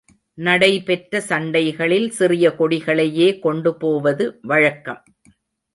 [0.37, 5.03] நடைபெற்ற சண்டைகளில் சிறிய கொடிகளையே கொண்டு போவது வழக்கம்.